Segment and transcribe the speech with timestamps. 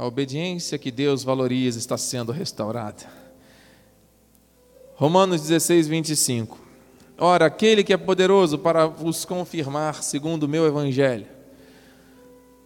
[0.00, 3.04] A obediência que Deus valoriza está sendo restaurada.
[4.94, 6.58] Romanos 16, 25.
[7.18, 11.26] Ora, aquele que é poderoso para vos confirmar, segundo o meu evangelho,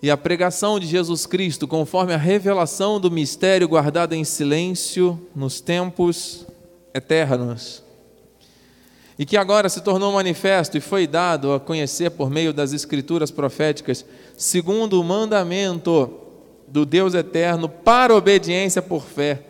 [0.01, 5.61] e a pregação de Jesus Cristo, conforme a revelação do mistério guardado em silêncio nos
[5.61, 6.47] tempos
[6.95, 7.83] eternos,
[9.19, 13.33] e que agora se tornou manifesto e foi dado a conhecer por meio das escrituras
[13.33, 14.07] proféticas,
[14.37, 16.21] segundo o mandamento
[16.67, 19.43] do Deus eterno, para obediência por fé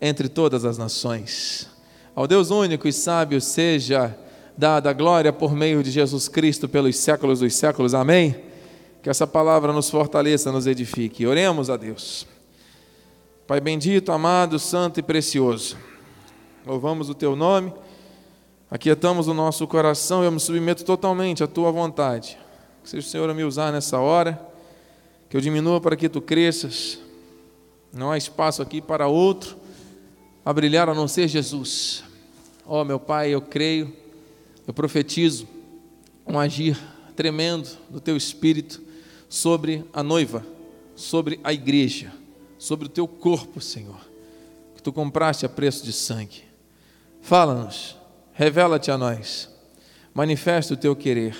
[0.00, 1.68] entre todas as nações.
[2.14, 4.16] Ao Deus único e sábio seja
[4.56, 7.94] dada a glória por meio de Jesus Cristo pelos séculos dos séculos.
[7.94, 8.36] Amém?
[9.02, 11.26] Que essa palavra nos fortaleça, nos edifique.
[11.26, 12.26] Oremos a Deus.
[13.46, 15.76] Pai bendito, amado, santo e precioso.
[16.66, 17.72] Louvamos o teu nome.
[18.70, 22.38] Aquietamos o nosso coração, eu me submeto totalmente à tua vontade.
[22.82, 24.40] Que seja o Senhor a me usar nessa hora,
[25.34, 26.96] que eu diminua para que tu cresças.
[27.92, 29.56] Não há espaço aqui para outro
[30.44, 32.04] a brilhar a não ser Jesus.
[32.64, 33.92] Ó oh, meu Pai, eu creio,
[34.64, 35.48] eu profetizo
[36.24, 36.78] um agir
[37.16, 38.80] tremendo do teu Espírito
[39.28, 40.46] sobre a noiva,
[40.94, 42.12] sobre a igreja,
[42.56, 44.08] sobre o teu corpo, Senhor,
[44.76, 46.44] que tu compraste a preço de sangue.
[47.20, 47.96] Fala-nos
[48.34, 49.50] Revela-te a nós.
[50.14, 51.36] Manifesta o teu querer.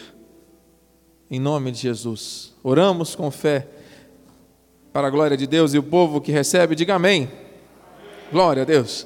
[1.30, 2.52] Em nome de Jesus.
[2.60, 3.73] Oramos com fé
[4.94, 7.28] para a glória de Deus e o povo que recebe, diga amém.
[8.30, 9.04] Glória a Deus.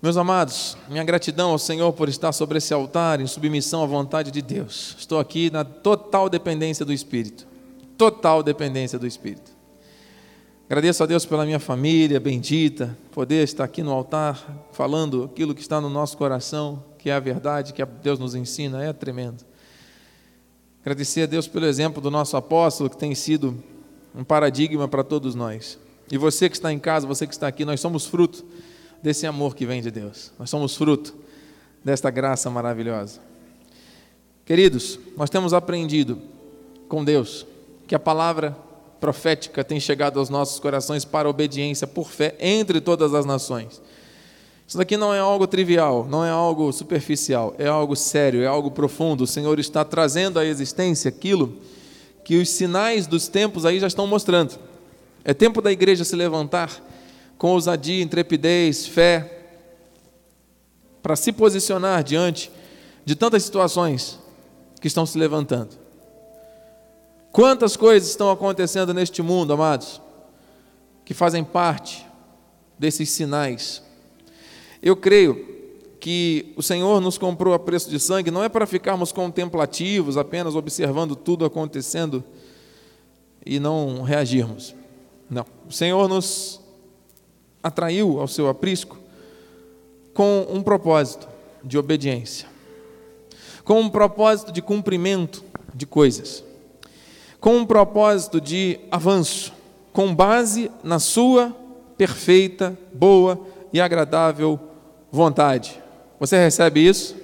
[0.00, 4.30] Meus amados, minha gratidão ao Senhor por estar sobre esse altar em submissão à vontade
[4.30, 4.94] de Deus.
[4.96, 7.48] Estou aqui na total dependência do Espírito.
[7.98, 9.50] Total dependência do Espírito.
[10.70, 15.62] Agradeço a Deus pela minha família bendita, poder estar aqui no altar falando aquilo que
[15.62, 19.44] está no nosso coração, que é a verdade que Deus nos ensina, é tremendo.
[20.80, 23.60] Agradecer a Deus pelo exemplo do nosso apóstolo, que tem sido
[24.16, 25.78] um paradigma para todos nós.
[26.10, 28.44] E você que está em casa, você que está aqui, nós somos fruto
[29.02, 30.32] desse amor que vem de Deus.
[30.38, 31.14] Nós somos fruto
[31.84, 33.20] desta graça maravilhosa.
[34.44, 36.18] Queridos, nós temos aprendido
[36.88, 37.46] com Deus
[37.86, 38.56] que a palavra
[38.98, 43.82] profética tem chegado aos nossos corações para obediência por fé entre todas as nações.
[44.66, 48.70] Isso daqui não é algo trivial, não é algo superficial, é algo sério, é algo
[48.70, 49.24] profundo.
[49.24, 51.56] O Senhor está trazendo à existência aquilo
[52.26, 54.58] que os sinais dos tempos aí já estão mostrando.
[55.24, 56.72] É tempo da igreja se levantar
[57.38, 59.44] com ousadia, intrepidez, fé,
[61.00, 62.50] para se posicionar diante
[63.04, 64.18] de tantas situações
[64.80, 65.78] que estão se levantando.
[67.30, 70.02] Quantas coisas estão acontecendo neste mundo, amados,
[71.04, 72.04] que fazem parte
[72.76, 73.84] desses sinais.
[74.82, 75.55] Eu creio
[76.00, 80.54] que o Senhor nos comprou a preço de sangue não é para ficarmos contemplativos, apenas
[80.54, 82.22] observando tudo acontecendo
[83.44, 84.74] e não reagirmos.
[85.28, 85.46] Não.
[85.68, 86.60] O Senhor nos
[87.62, 88.98] atraiu ao seu aprisco
[90.14, 91.28] com um propósito
[91.64, 92.48] de obediência,
[93.64, 96.44] com um propósito de cumprimento de coisas
[97.46, 99.52] com um propósito de avanço,
[99.92, 101.54] com base na sua
[101.96, 103.38] perfeita, boa
[103.72, 104.58] e agradável
[105.12, 105.80] vontade.
[106.18, 107.14] Você recebe isso?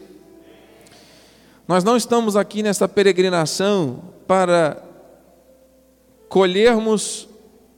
[1.67, 4.83] Nós não estamos aqui nessa peregrinação para
[6.29, 7.29] colhermos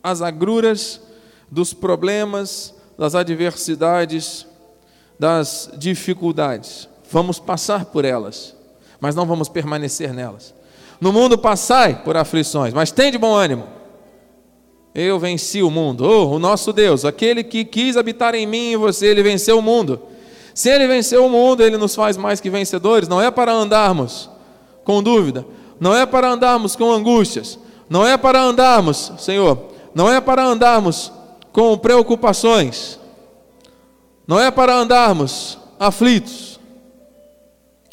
[0.03, 1.01] as agruras
[1.49, 4.45] dos problemas, das adversidades,
[5.17, 6.89] das dificuldades.
[7.09, 8.55] Vamos passar por elas,
[8.99, 10.53] mas não vamos permanecer nelas.
[10.99, 13.67] No mundo passai por aflições, mas tem de bom ânimo.
[14.93, 16.05] Eu venci o mundo.
[16.05, 19.61] Oh, o nosso Deus, aquele que quis habitar em mim e você, ele venceu o
[19.61, 20.01] mundo.
[20.55, 23.09] Se ele venceu o mundo, ele nos faz mais que vencedores.
[23.09, 24.29] Não é para andarmos
[24.85, 25.45] com dúvida,
[25.77, 31.11] não é para andarmos com angústias, não é para andarmos, Senhor, não é para andarmos
[31.51, 32.97] com preocupações,
[34.25, 36.57] não é para andarmos aflitos.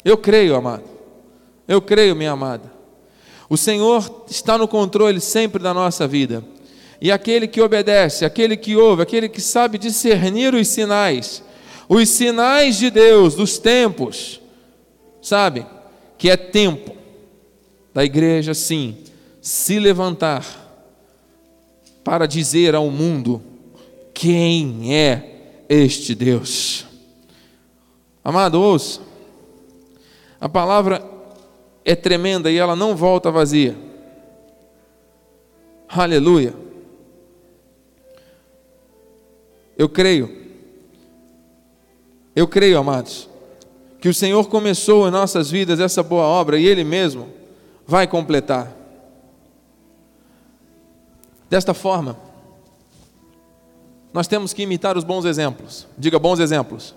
[0.05, 0.83] Eu creio, amado.
[1.67, 2.71] Eu creio, minha amada.
[3.49, 6.41] O Senhor está no controle sempre da nossa vida.
[7.01, 11.43] E aquele que obedece, aquele que ouve, aquele que sabe discernir os sinais,
[11.87, 14.41] os sinais de Deus, dos tempos,
[15.21, 15.65] sabe
[16.17, 16.95] que é tempo
[17.93, 18.97] da igreja, sim,
[19.41, 20.45] se levantar
[22.03, 23.41] para dizer ao mundo
[24.13, 26.85] quem é este Deus.
[28.23, 29.01] Amado, ouça,
[30.39, 31.03] a palavra
[31.85, 33.75] é tremenda e ela não volta vazia.
[35.87, 36.53] Aleluia.
[39.77, 40.42] Eu creio,
[42.35, 43.29] eu creio, amados,
[43.99, 47.29] que o Senhor começou em nossas vidas essa boa obra e Ele mesmo
[47.87, 48.71] vai completar.
[51.49, 52.17] Desta forma,
[54.11, 55.87] nós temos que imitar os bons exemplos.
[55.97, 56.95] Diga bons exemplos.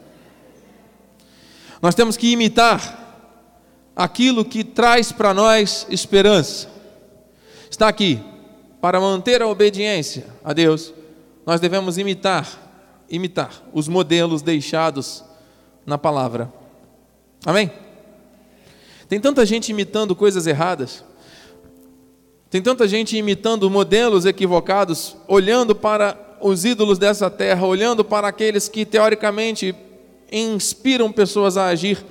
[1.81, 3.05] Nós temos que imitar
[3.95, 6.69] aquilo que traz para nós esperança.
[7.71, 8.21] Está aqui,
[8.81, 10.93] para manter a obediência a Deus,
[11.45, 12.47] nós devemos imitar,
[13.09, 15.25] imitar os modelos deixados
[15.87, 16.53] na palavra.
[17.45, 17.71] Amém?
[19.09, 21.05] Tem tanta gente imitando coisas erradas.
[22.51, 28.69] Tem tanta gente imitando modelos equivocados, olhando para os ídolos dessa terra, olhando para aqueles
[28.69, 29.75] que teoricamente
[30.31, 32.05] inspiram pessoas a agir.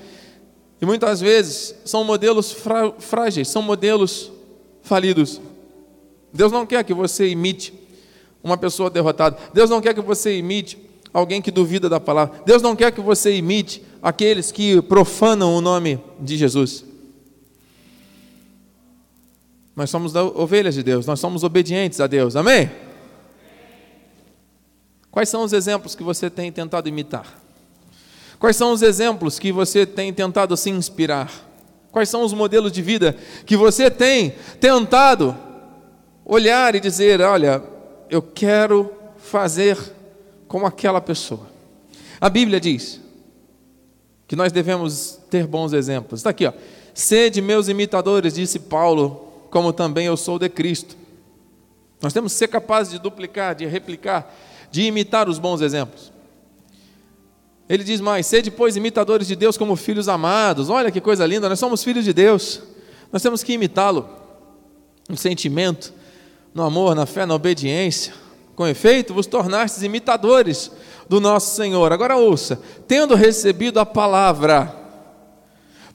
[0.82, 2.56] E muitas vezes são modelos
[3.00, 4.32] frágeis, são modelos
[4.82, 5.42] falidos.
[6.32, 7.74] Deus não quer que você imite
[8.44, 9.38] uma pessoa derrotada.
[9.54, 10.78] Deus não quer que você imite
[11.16, 12.42] alguém que duvida da palavra.
[12.46, 16.84] Deus não quer que você imite aqueles que profanam o nome de Jesus.
[19.74, 22.36] Nós somos ovelhas de Deus, nós somos obedientes a Deus.
[22.36, 22.70] Amém?
[25.10, 27.42] Quais são os exemplos que você tem tentado imitar?
[28.38, 31.32] Quais são os exemplos que você tem tentado se inspirar?
[31.94, 33.16] Quais são os modelos de vida
[33.46, 35.34] que você tem tentado
[36.26, 37.64] olhar e dizer: olha,
[38.10, 39.95] eu quero fazer
[40.48, 41.48] como aquela pessoa?
[42.20, 43.02] A Bíblia diz
[44.28, 46.20] que nós devemos ter bons exemplos.
[46.20, 46.54] Está aqui, ó.
[46.94, 50.96] Sede meus imitadores, disse Paulo, como também eu sou de Cristo.
[52.02, 54.34] Nós temos que ser capazes de duplicar, de replicar,
[54.72, 56.12] de imitar os bons exemplos.
[57.68, 60.70] Ele diz mais: sede, pois, imitadores de Deus como filhos amados.
[60.70, 62.62] Olha que coisa linda, nós somos filhos de Deus.
[63.12, 64.08] Nós temos que imitá-lo
[65.10, 65.94] no sentimento,
[66.54, 68.14] no amor, na fé, na obediência.
[68.56, 70.72] Com efeito, vos tornastes imitadores
[71.10, 71.92] do nosso Senhor.
[71.92, 74.74] Agora ouça: tendo recebido a palavra,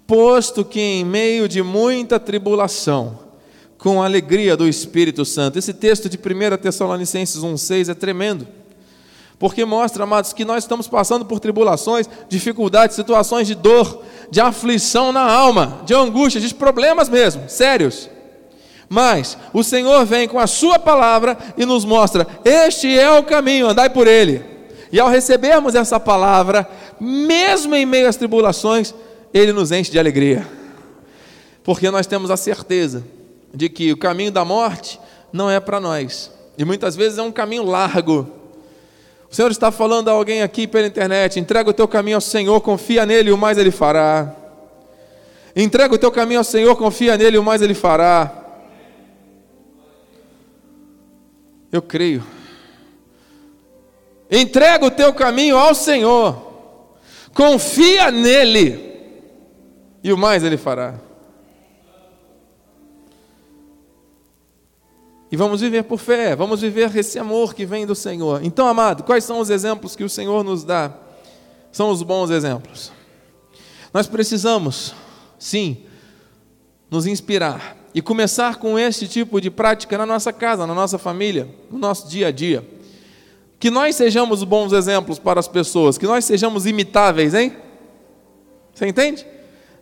[0.06, 3.18] posto que em meio de muita tribulação,
[3.78, 5.58] com alegria do Espírito Santo.
[5.58, 8.46] Esse texto de 1 Tessalonicenses 1,6 é tremendo
[9.40, 15.12] porque mostra, amados, que nós estamos passando por tribulações, dificuldades, situações de dor, de aflição
[15.12, 18.10] na alma, de angústia, de problemas mesmo, sérios.
[18.92, 23.68] Mas o Senhor vem com a Sua palavra e nos mostra: este é o caminho,
[23.68, 24.44] andai por ele.
[24.90, 26.68] E ao recebermos essa palavra,
[27.00, 28.92] mesmo em meio às tribulações,
[29.32, 30.44] Ele nos enche de alegria,
[31.62, 33.04] porque nós temos a certeza
[33.54, 34.98] de que o caminho da morte
[35.32, 38.28] não é para nós, e muitas vezes é um caminho largo,
[39.30, 42.60] o Senhor está falando a alguém aqui pela internet: entrega o teu caminho ao Senhor,
[42.60, 44.34] confia nele, o mais ele fará.
[45.54, 48.39] Entrega o teu caminho ao Senhor, confia nele, o mais ele fará.
[51.70, 52.24] Eu creio.
[54.30, 56.96] Entrega o teu caminho ao Senhor,
[57.34, 58.88] confia nele,
[60.04, 60.94] e o mais ele fará.
[65.32, 68.44] E vamos viver por fé, vamos viver esse amor que vem do Senhor.
[68.44, 70.92] Então, amado, quais são os exemplos que o Senhor nos dá?
[71.72, 72.92] São os bons exemplos.
[73.92, 74.94] Nós precisamos,
[75.38, 75.84] sim,
[76.90, 81.48] nos inspirar e começar com este tipo de prática na nossa casa, na nossa família,
[81.70, 82.66] no nosso dia a dia.
[83.58, 87.56] Que nós sejamos bons exemplos para as pessoas, que nós sejamos imitáveis, hein?
[88.72, 89.26] Você entende?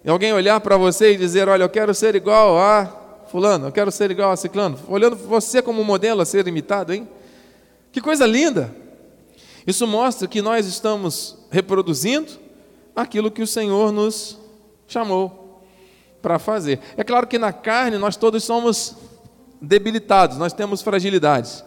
[0.05, 2.87] E alguém olhar para você e dizer: Olha, eu quero ser igual a
[3.31, 7.07] fulano, eu quero ser igual a ciclano, olhando você como modelo a ser imitado, hein?
[7.93, 8.75] Que coisa linda!
[9.67, 12.33] Isso mostra que nós estamos reproduzindo
[12.97, 14.39] aquilo que o Senhor nos
[14.87, 15.48] chamou
[16.21, 16.81] para fazer.
[16.97, 18.97] É claro que na carne nós todos somos
[19.61, 21.65] debilitados, nós temos fragilidades.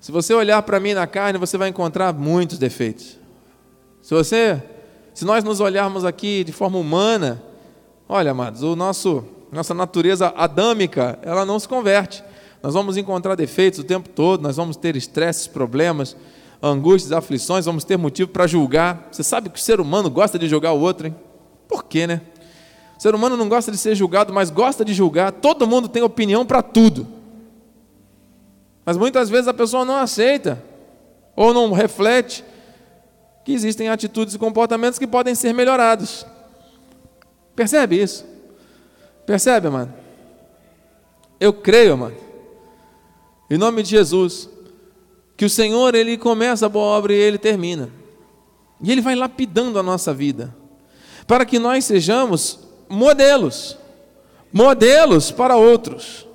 [0.00, 3.18] Se você olhar para mim na carne, você vai encontrar muitos defeitos.
[4.02, 4.62] Se você,
[5.14, 7.42] se nós nos olharmos aqui de forma humana,
[8.08, 12.24] olha, amados, o nosso nossa natureza adâmica, ela não se converte.
[12.62, 16.16] Nós vamos encontrar defeitos o tempo todo, nós vamos ter estresses, problemas,
[16.62, 19.08] angústias, aflições, vamos ter motivo para julgar.
[19.12, 21.14] Você sabe que o ser humano gosta de julgar o outro, hein?
[21.68, 22.22] Por quê, né?
[22.96, 25.32] O ser humano não gosta de ser julgado, mas gosta de julgar.
[25.32, 27.06] Todo mundo tem opinião para tudo.
[28.84, 30.62] Mas muitas vezes a pessoa não aceita
[31.34, 32.44] ou não reflete
[33.44, 36.26] que existem atitudes e comportamentos que podem ser melhorados.
[37.54, 38.24] Percebe isso?
[39.26, 39.92] Percebe, mano?
[41.38, 42.16] Eu creio, mano.
[43.50, 44.48] Em nome de Jesus,
[45.36, 47.90] que o Senhor ele começa a boa obra e ele termina.
[48.82, 50.54] E ele vai lapidando a nossa vida,
[51.26, 53.76] para que nós sejamos modelos,
[54.52, 56.26] modelos para outros.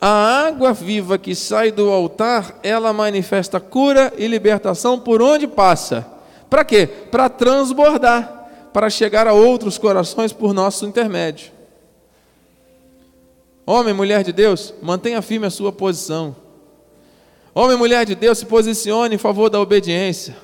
[0.00, 6.06] A água viva que sai do altar, ela manifesta cura e libertação por onde passa.
[6.48, 6.86] Para quê?
[6.86, 11.52] Para transbordar, para chegar a outros corações por nosso intermédio.
[13.66, 16.34] Homem, mulher de Deus, mantenha firme a sua posição.
[17.54, 20.36] Homem mulher de Deus, se posicione em favor da obediência.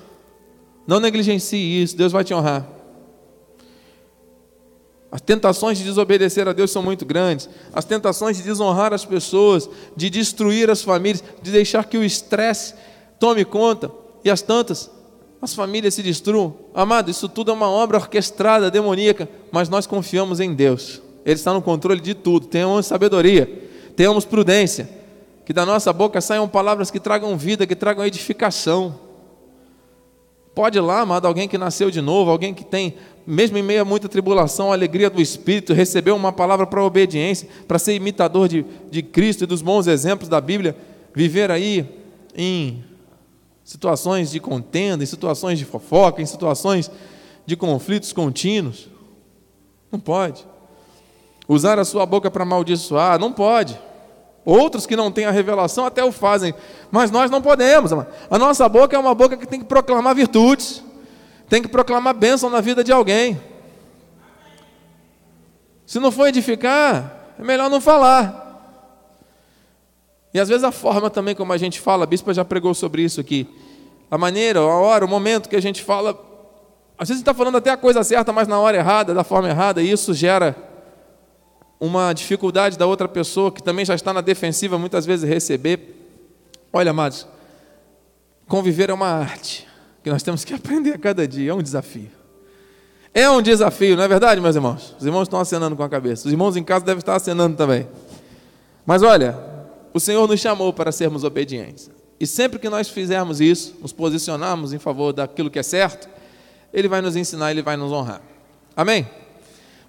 [0.86, 2.75] Não negligencie isso, Deus vai te honrar.
[5.10, 7.48] As tentações de desobedecer a Deus são muito grandes.
[7.72, 12.74] As tentações de desonrar as pessoas, de destruir as famílias, de deixar que o estresse
[13.18, 13.90] tome conta
[14.24, 14.90] e as tantas
[15.40, 16.54] as famílias se destruam.
[16.74, 21.00] Amado, isso tudo é uma obra orquestrada, demoníaca, mas nós confiamos em Deus.
[21.24, 22.46] Ele está no controle de tudo.
[22.46, 23.46] Tenhamos sabedoria,
[23.94, 24.88] tenhamos prudência.
[25.44, 28.98] Que da nossa boca saiam palavras que tragam vida, que tragam edificação.
[30.54, 32.96] Pode ir lá, amado, alguém que nasceu de novo, alguém que tem,
[33.26, 37.48] mesmo em meio a muita tribulação, a alegria do Espírito, recebeu uma palavra para obediência,
[37.66, 40.76] para ser imitador de, de Cristo e dos bons exemplos da Bíblia,
[41.14, 41.88] viver aí
[42.34, 42.84] em
[43.64, 46.90] situações de contenda, em situações de fofoca, em situações
[47.44, 48.88] de conflitos contínuos.
[49.90, 50.46] Não pode.
[51.48, 53.76] Usar a sua boca para amaldiçoar, não pode.
[54.44, 56.54] Outros que não têm a revelação até o fazem,
[56.92, 57.90] mas nós não podemos.
[58.30, 60.84] A nossa boca é uma boca que tem que proclamar virtudes,
[61.48, 63.40] tem que proclamar bênção na vida de alguém.
[65.86, 68.44] Se não for edificar, é melhor não falar.
[70.34, 73.02] E às vezes a forma também como a gente fala, a bispa já pregou sobre
[73.02, 73.48] isso aqui.
[74.10, 76.24] A maneira, a hora, o momento que a gente fala.
[76.98, 79.82] Às vezes está falando até a coisa certa, mas na hora errada, da forma errada,
[79.82, 80.56] e isso gera
[81.78, 85.94] uma dificuldade da outra pessoa que também já está na defensiva, muitas vezes receber.
[86.72, 87.26] Olha, amados,
[88.48, 89.65] conviver é uma arte
[90.06, 92.08] que nós temos que aprender a cada dia, é um desafio.
[93.12, 94.94] É um desafio, não é verdade, meus irmãos?
[95.00, 97.88] Os irmãos estão acenando com a cabeça, os irmãos em casa devem estar acenando também.
[98.84, 99.36] Mas olha,
[99.92, 101.90] o Senhor nos chamou para sermos obedientes.
[102.20, 106.08] E sempre que nós fizermos isso, nos posicionarmos em favor daquilo que é certo,
[106.72, 108.22] Ele vai nos ensinar, Ele vai nos honrar.
[108.76, 109.08] Amém?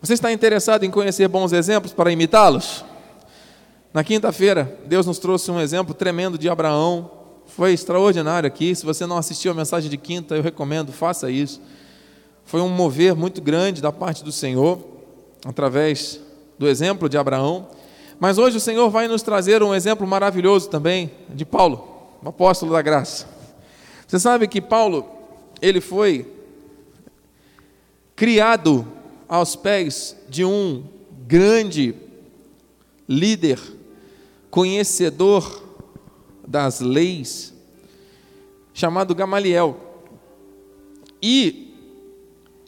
[0.01, 2.83] Você está interessado em conhecer bons exemplos para imitá-los?
[3.93, 7.16] Na quinta-feira, Deus nos trouxe um exemplo tremendo de Abraão.
[7.47, 8.75] Foi extraordinário aqui.
[8.75, 11.61] Se você não assistiu a mensagem de quinta, eu recomendo, faça isso.
[12.45, 14.79] Foi um mover muito grande da parte do Senhor,
[15.45, 16.19] através
[16.59, 17.67] do exemplo de Abraão.
[18.19, 21.87] Mas hoje o Senhor vai nos trazer um exemplo maravilhoso também de Paulo,
[22.23, 23.27] o apóstolo da graça.
[24.07, 25.05] Você sabe que Paulo,
[25.61, 26.25] ele foi
[28.15, 28.87] criado
[29.27, 30.83] aos pés de um
[31.27, 31.93] grande
[33.07, 33.59] líder,
[34.49, 35.66] conhecedor
[36.47, 37.53] das leis,
[38.73, 39.77] chamado Gamaliel.
[41.21, 41.73] E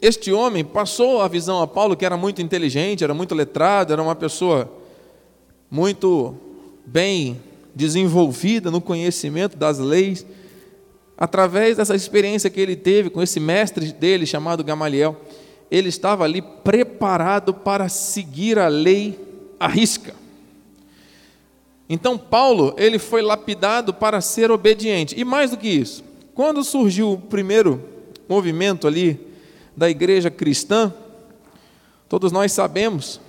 [0.02, 4.02] este homem passou a visão a Paulo, que era muito inteligente, era muito letrado, era
[4.02, 4.70] uma pessoa
[5.70, 6.34] muito
[6.84, 7.40] bem
[7.74, 10.26] desenvolvida no conhecimento das leis,
[11.16, 15.16] através dessa experiência que ele teve com esse mestre dele chamado Gamaliel,
[15.70, 19.18] ele estava ali preparado para seguir a lei
[19.58, 20.19] à risca.
[21.92, 25.18] Então Paulo, ele foi lapidado para ser obediente.
[25.18, 26.04] E mais do que isso,
[26.36, 27.82] quando surgiu o primeiro
[28.28, 29.18] movimento ali
[29.76, 30.94] da igreja cristã,
[32.08, 33.20] todos nós sabemos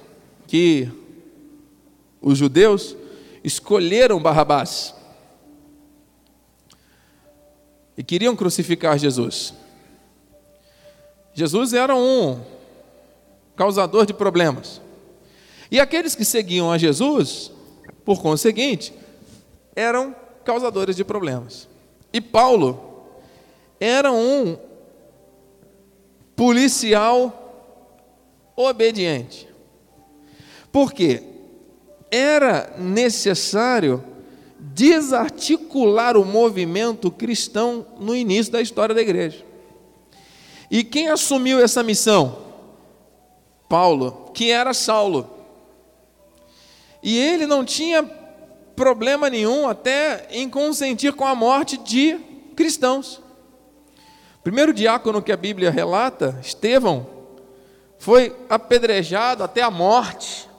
[0.45, 0.87] que
[2.21, 2.95] os judeus
[3.43, 4.93] escolheram Barrabás
[7.97, 9.55] e queriam crucificar Jesus.
[11.33, 12.39] Jesus era um
[13.55, 14.79] causador de problemas.
[15.71, 17.51] E aqueles que seguiam a Jesus,
[18.03, 18.93] por conseguinte,
[19.75, 21.67] eram causadores de problemas.
[22.11, 23.05] E Paulo
[23.79, 24.57] era um
[26.35, 27.37] policial
[28.55, 29.47] obediente.
[30.71, 31.31] Por quê?
[32.11, 34.03] era necessário
[34.59, 39.43] desarticular o movimento cristão no início da história da igreja.
[40.69, 42.37] E quem assumiu essa missão?
[43.69, 45.29] Paulo, que era Saulo.
[47.01, 48.03] E ele não tinha
[48.75, 52.17] problema nenhum até em consentir com a morte de
[52.55, 53.21] cristãos.
[54.39, 57.07] O primeiro diácono que a Bíblia relata, Estevão,
[57.99, 60.49] foi apedrejado até a morte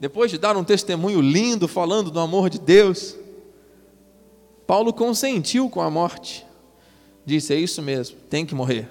[0.00, 3.14] depois de dar um testemunho lindo falando do amor de Deus,
[4.66, 6.46] Paulo consentiu com a morte.
[7.26, 8.88] Disse: É isso mesmo, tem que morrer.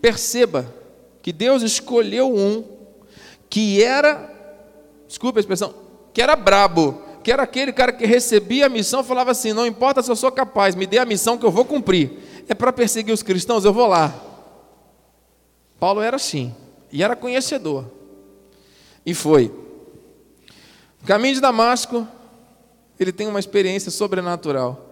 [0.00, 0.74] Perceba
[1.20, 2.64] que Deus escolheu um
[3.50, 4.31] que era,
[5.12, 5.74] desculpa a expressão,
[6.14, 10.02] que era brabo, que era aquele cara que recebia a missão, falava assim: Não importa
[10.02, 12.10] se eu sou capaz, me dê a missão que eu vou cumprir.
[12.48, 14.14] É para perseguir os cristãos, eu vou lá.
[15.78, 16.54] Paulo era assim,
[16.90, 17.84] e era conhecedor.
[19.04, 19.52] E foi.
[21.02, 22.08] No caminho de Damasco,
[22.98, 24.88] ele tem uma experiência sobrenatural.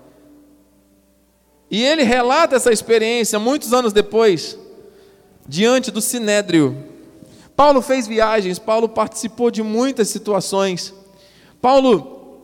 [1.70, 4.58] E ele relata essa experiência muitos anos depois,
[5.48, 6.89] diante do Sinédrio.
[7.60, 10.94] Paulo fez viagens, Paulo participou de muitas situações.
[11.60, 12.38] Paulo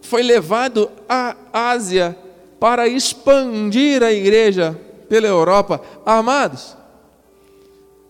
[0.00, 2.16] foi levado à Ásia
[2.60, 5.82] para expandir a igreja pela Europa.
[6.06, 6.76] Amados,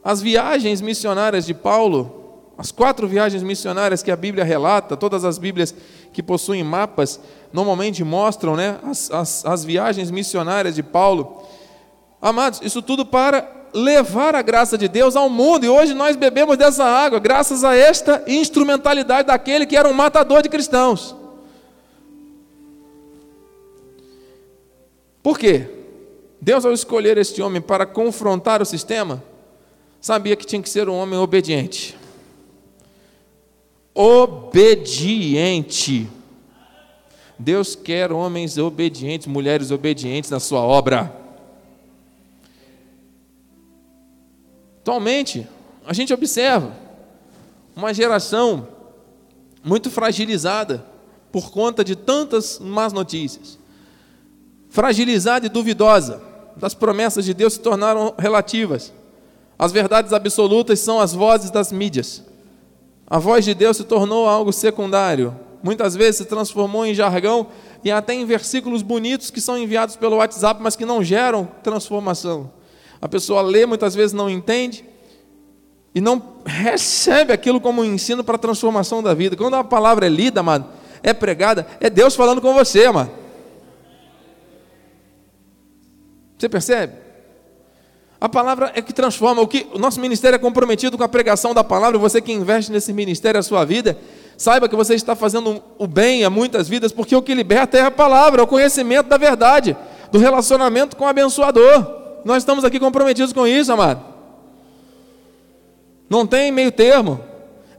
[0.04, 5.38] as viagens missionárias de Paulo, as quatro viagens missionárias que a Bíblia relata, todas as
[5.38, 5.74] Bíblias
[6.12, 7.18] que possuem mapas,
[7.54, 11.42] normalmente mostram né, as, as, as viagens missionárias de Paulo.
[12.20, 16.56] Amados, isso tudo para levar a graça de Deus ao mundo, e hoje nós bebemos
[16.56, 21.14] dessa água, graças a esta instrumentalidade daquele que era um matador de cristãos.
[25.22, 25.66] Por quê?
[26.40, 29.22] Deus, ao escolher este homem para confrontar o sistema,
[30.00, 31.94] sabia que tinha que ser um homem obediente.
[33.94, 35.28] Obediente.
[37.38, 41.19] Deus quer homens obedientes, mulheres obedientes na sua obra.
[44.80, 45.46] Atualmente,
[45.86, 46.72] a gente observa
[47.76, 48.68] uma geração
[49.62, 50.84] muito fragilizada
[51.30, 53.58] por conta de tantas más notícias.
[54.68, 56.22] Fragilizada e duvidosa,
[56.56, 58.92] das promessas de Deus se tornaram relativas.
[59.58, 62.24] As verdades absolutas são as vozes das mídias.
[63.06, 65.34] A voz de Deus se tornou algo secundário.
[65.62, 67.48] Muitas vezes se transformou em jargão
[67.84, 72.50] e até em versículos bonitos que são enviados pelo WhatsApp, mas que não geram transformação.
[73.00, 74.84] A pessoa lê, muitas vezes não entende
[75.94, 79.36] e não recebe aquilo como um ensino para a transformação da vida.
[79.36, 80.66] Quando a palavra é lida, amado,
[81.02, 83.10] é pregada, é Deus falando com você, amado.
[86.38, 86.94] Você percebe?
[88.20, 89.40] A palavra é que transforma.
[89.42, 91.98] O que o nosso ministério é comprometido com a pregação da palavra.
[91.98, 93.98] Você que investe nesse ministério a sua vida,
[94.36, 97.82] saiba que você está fazendo o bem a muitas vidas, porque o que liberta é
[97.82, 99.76] a palavra, é o conhecimento da verdade,
[100.12, 101.99] do relacionamento com o abençoador.
[102.24, 104.02] Nós estamos aqui comprometidos com isso, amado.
[106.08, 107.20] Não tem meio termo.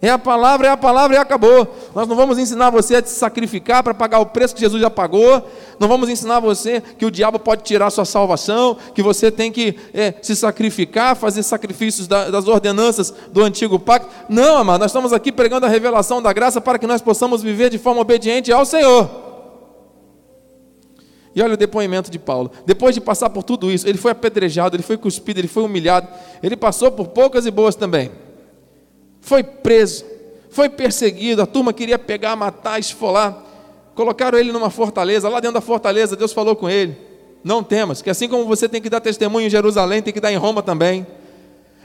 [0.01, 1.75] É a palavra, é a palavra e acabou.
[1.93, 4.89] Nós não vamos ensinar você a se sacrificar para pagar o preço que Jesus já
[4.89, 5.47] pagou.
[5.79, 9.77] Não vamos ensinar você que o diabo pode tirar sua salvação, que você tem que
[9.93, 14.09] é, se sacrificar, fazer sacrifícios da, das ordenanças do antigo pacto.
[14.27, 17.69] Não, amado, nós estamos aqui pregando a revelação da graça para que nós possamos viver
[17.69, 19.30] de forma obediente ao Senhor.
[21.33, 22.51] E olha o depoimento de Paulo.
[22.65, 26.07] Depois de passar por tudo isso, ele foi apedrejado, ele foi cuspido, ele foi humilhado,
[26.43, 28.11] ele passou por poucas e boas também
[29.21, 30.03] foi preso,
[30.49, 33.45] foi perseguido, a turma queria pegar, matar, esfolar.
[33.95, 36.97] Colocaram ele numa fortaleza, lá dentro da fortaleza, Deus falou com ele:
[37.43, 40.33] Não temas, que assim como você tem que dar testemunho em Jerusalém, tem que dar
[40.33, 41.05] em Roma também.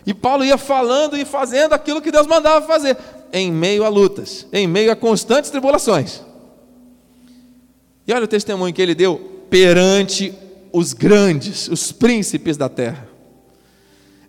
[0.05, 2.97] E Paulo ia falando e fazendo aquilo que Deus mandava fazer,
[3.33, 6.23] em meio a lutas, em meio a constantes tribulações.
[8.07, 10.33] E olha o testemunho que ele deu perante
[10.73, 13.09] os grandes, os príncipes da terra.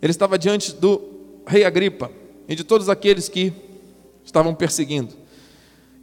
[0.01, 1.01] Ele estava diante do
[1.45, 2.11] rei Agripa
[2.47, 3.51] e de todos aqueles que
[4.23, 5.13] estavam perseguindo.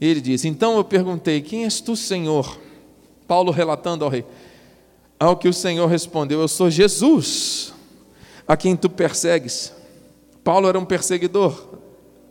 [0.00, 2.58] E ele disse: Então eu perguntei: Quem és tu, Senhor?
[3.26, 4.24] Paulo relatando ao rei.
[5.18, 7.72] Ao que o Senhor respondeu: Eu sou Jesus,
[8.46, 9.72] a quem tu persegues.
[10.42, 11.78] Paulo era um perseguidor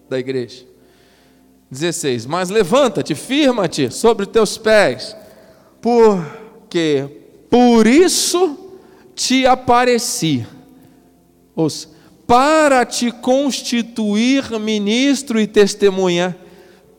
[0.10, 0.66] da igreja.
[1.72, 5.16] 16: Mas levanta-te, firma-te sobre teus pés,
[7.50, 8.58] por isso
[9.16, 10.46] te apareci.
[12.26, 16.36] Para te constituir ministro e testemunha,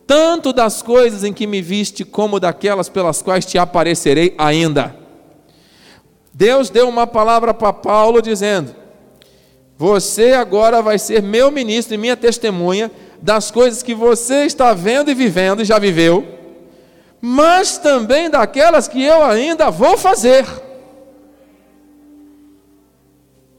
[0.07, 4.95] tanto das coisas em que me viste, como daquelas pelas quais te aparecerei ainda.
[6.33, 8.75] Deus deu uma palavra para Paulo dizendo:
[9.79, 12.91] Você agora vai ser meu ministro e minha testemunha
[13.23, 16.34] das coisas que você está vendo e vivendo e já viveu,
[17.27, 20.45] mas também daquelas que eu ainda vou fazer.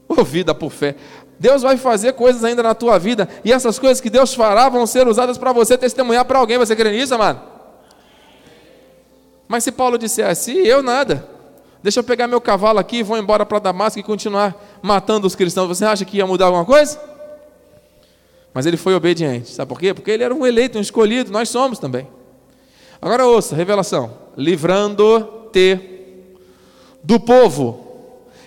[0.06, 0.94] Ouvida por fé.
[1.36, 4.86] Deus vai fazer coisas ainda na tua vida, e essas coisas que Deus fará vão
[4.86, 6.58] ser usadas para você testemunhar para alguém.
[6.58, 7.40] Você crê nisso, amado?
[9.48, 11.28] Mas se Paulo disser assim, eu nada,
[11.82, 15.66] deixa eu pegar meu cavalo aqui, vou embora para Damasco e continuar matando os cristãos,
[15.66, 17.00] você acha que ia mudar alguma coisa?
[18.54, 19.92] Mas ele foi obediente, sabe por quê?
[19.92, 22.06] Porque ele era um eleito, um escolhido, nós somos também.
[23.00, 25.78] Agora ouça, revelação: livrando-te
[27.02, 27.86] do povo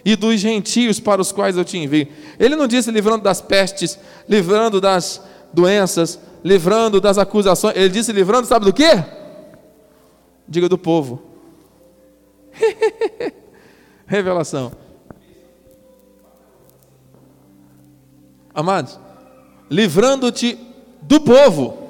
[0.04, 2.08] e dos gentios para os quais eu te envio.
[2.40, 5.22] Ele não disse livrando das pestes, livrando das
[5.54, 7.76] doenças, livrando das acusações.
[7.76, 9.04] Ele disse livrando, sabe do quê?
[10.48, 11.22] Diga do povo.
[14.06, 14.72] Revelação.
[18.54, 19.00] Amados,
[19.70, 20.58] livrando-te
[21.02, 21.89] do povo.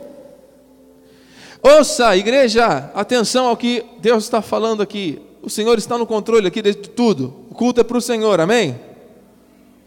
[1.61, 5.21] Ouça, igreja, atenção ao que Deus está falando aqui.
[5.41, 7.33] O Senhor está no controle aqui de tudo.
[7.49, 8.79] O culto é para o Senhor, amém?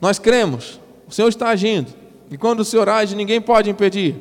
[0.01, 1.93] Nós cremos, o Senhor está agindo.
[2.31, 4.17] E quando o Senhor age, ninguém pode impedir.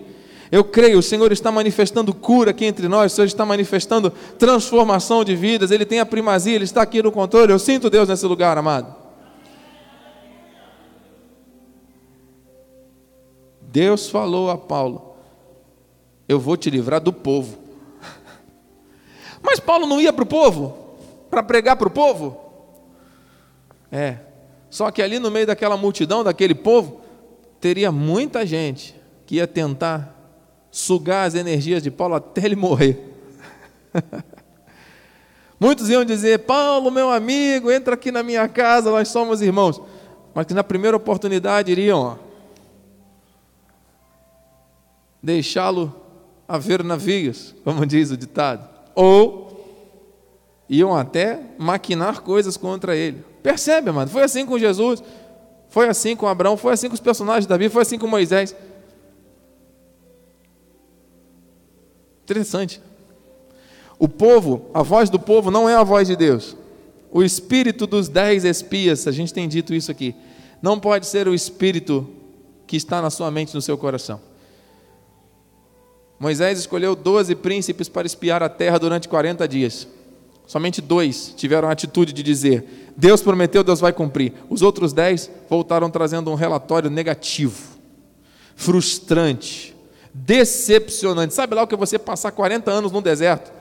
[0.52, 5.24] Eu creio, o Senhor está manifestando cura aqui entre nós, o Senhor está manifestando transformação
[5.24, 7.54] de vidas, Ele tem a primazia, Ele está aqui no controle.
[7.54, 8.94] Eu sinto Deus nesse lugar, amado.
[13.62, 15.11] Deus falou a Paulo:
[16.32, 17.58] Eu vou te livrar do povo.
[19.44, 20.96] Mas Paulo não ia para o povo?
[21.30, 22.40] Para pregar para o povo?
[23.92, 24.16] É.
[24.70, 27.02] Só que ali no meio daquela multidão, daquele povo,
[27.60, 30.16] teria muita gente que ia tentar
[30.72, 33.14] sugar as energias de Paulo até ele morrer.
[35.60, 39.82] Muitos iam dizer: Paulo, meu amigo, entra aqui na minha casa, nós somos irmãos.
[40.34, 42.18] Mas que na primeira oportunidade iriam
[45.22, 46.01] deixá-lo
[46.52, 48.68] a ver navios, como diz o ditado.
[48.94, 49.66] Ou
[50.68, 53.24] iam até maquinar coisas contra ele.
[53.42, 54.12] Percebe, amado?
[54.12, 55.02] Foi assim com Jesus,
[55.70, 58.54] foi assim com Abraão, foi assim com os personagens da Bíblia, foi assim com Moisés.
[62.24, 62.82] Interessante.
[63.98, 66.58] O povo, a voz do povo não é a voz de Deus.
[67.10, 70.14] O espírito dos dez espias, a gente tem dito isso aqui,
[70.62, 72.10] não pode ser o espírito
[72.68, 74.31] que está na sua mente, no seu coração.
[76.22, 79.88] Moisés escolheu doze príncipes para espiar a terra durante 40 dias.
[80.46, 84.32] Somente dois tiveram a atitude de dizer: Deus prometeu, Deus vai cumprir.
[84.48, 87.60] Os outros dez voltaram trazendo um relatório negativo,
[88.56, 89.76] frustrante,
[90.14, 91.34] decepcionante.
[91.34, 93.52] Sabe lá o que é você passar 40 anos no deserto,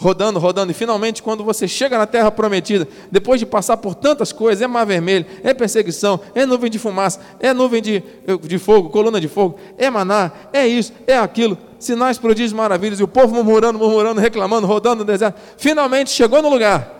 [0.00, 4.32] rodando, rodando, e finalmente, quando você chega na terra prometida, depois de passar por tantas
[4.32, 8.02] coisas: é mar vermelho, é perseguição, é nuvem de fumaça, é nuvem de,
[8.42, 13.02] de fogo, coluna de fogo, é maná, é isso, é aquilo, sinais, prodígios, maravilhas, e
[13.02, 15.38] o povo murmurando, murmurando, reclamando, rodando no deserto.
[15.56, 16.98] Finalmente chegou no lugar.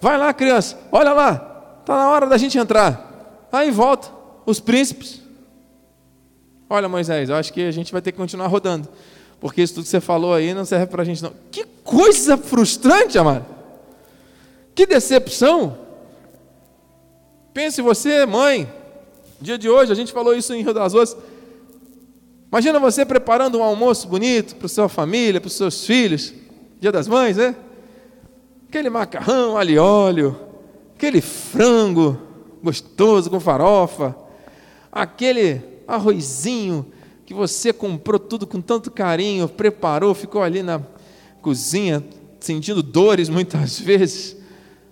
[0.00, 3.46] Vai lá, criança, olha lá, está na hora da gente entrar.
[3.52, 4.08] Aí volta
[4.46, 5.20] os príncipes
[6.72, 8.88] Olha, Moisés, eu acho que a gente vai ter que continuar rodando.
[9.40, 11.32] Porque isso tudo que você falou aí não serve para a gente, não.
[11.50, 13.46] Que coisa frustrante, amado.
[14.74, 15.78] Que decepção.
[17.54, 18.70] Pense você, mãe.
[19.40, 21.24] Dia de hoje, a gente falou isso em Rio das Ostras.
[22.52, 26.34] Imagina você preparando um almoço bonito para sua família, para os seus filhos.
[26.78, 27.56] Dia das mães, né?
[28.68, 30.36] Aquele macarrão, alho e óleo.
[30.96, 32.20] Aquele frango
[32.62, 34.14] gostoso com farofa.
[34.92, 36.86] Aquele arrozinho
[37.30, 40.82] que você comprou tudo com tanto carinho, preparou, ficou ali na
[41.40, 42.02] cozinha,
[42.40, 44.36] sentindo dores muitas vezes,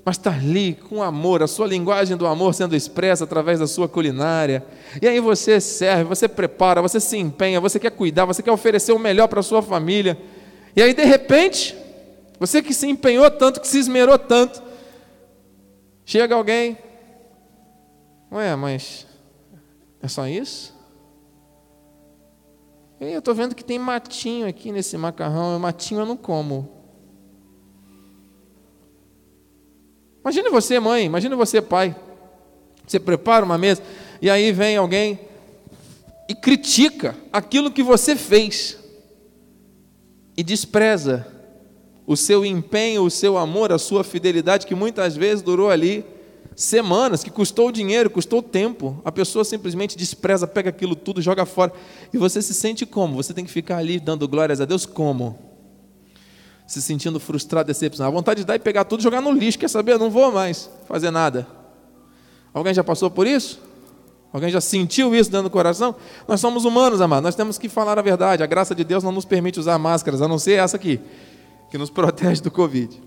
[0.04, 3.88] mas está ali com amor, a sua linguagem do amor sendo expressa através da sua
[3.88, 4.64] culinária.
[5.02, 8.92] E aí você serve, você prepara, você se empenha, você quer cuidar, você quer oferecer
[8.92, 10.16] o melhor para a sua família.
[10.76, 11.74] E aí de repente,
[12.38, 14.62] você que se empenhou tanto, que se esmerou tanto,
[16.04, 16.78] chega alguém,
[18.30, 19.08] ué, mas
[20.00, 20.77] é só isso?
[23.00, 25.58] Eu estou vendo que tem matinho aqui nesse macarrão.
[25.58, 26.68] Matinho eu não como.
[30.20, 31.04] Imagine você, mãe.
[31.04, 31.94] Imagine você, pai.
[32.86, 33.82] Você prepara uma mesa
[34.20, 35.20] e aí vem alguém
[36.28, 38.78] e critica aquilo que você fez
[40.36, 41.26] e despreza
[42.06, 46.04] o seu empenho, o seu amor, a sua fidelidade que muitas vezes durou ali
[46.58, 49.00] semanas, que custou dinheiro, custou tempo.
[49.04, 51.72] A pessoa simplesmente despreza, pega aquilo tudo, joga fora.
[52.12, 53.14] E você se sente como?
[53.14, 55.38] Você tem que ficar ali dando glórias a Deus como?
[56.66, 58.12] Se sentindo frustrado, decepcionado.
[58.12, 59.56] A vontade de dar e pegar tudo e jogar no lixo.
[59.56, 59.92] Quer saber?
[59.92, 61.46] Eu não vou mais fazer nada.
[62.52, 63.60] Alguém já passou por isso?
[64.32, 65.94] Alguém já sentiu isso dentro do coração?
[66.26, 67.22] Nós somos humanos, amados.
[67.22, 68.42] Nós temos que falar a verdade.
[68.42, 71.00] A graça de Deus não nos permite usar máscaras, a não ser essa aqui,
[71.70, 73.00] que nos protege do Covid.